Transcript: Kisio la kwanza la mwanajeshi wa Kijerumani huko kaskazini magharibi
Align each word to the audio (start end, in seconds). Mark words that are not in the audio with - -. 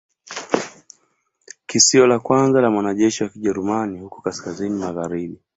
Kisio 1.67 2.05
la 2.07 2.19
kwanza 2.19 2.61
la 2.61 2.69
mwanajeshi 2.69 3.23
wa 3.23 3.29
Kijerumani 3.29 3.99
huko 3.99 4.21
kaskazini 4.21 4.79
magharibi 4.79 5.39